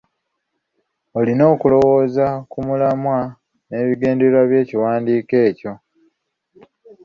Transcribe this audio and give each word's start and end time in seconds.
Olina 1.19 1.43
okulowooza 1.53 2.27
ku 2.51 2.57
mulamwa 2.67 3.19
n'ebigendererwa 3.67 4.41
by'ekiwandiiko 4.49 5.39
kyo. 5.57 5.73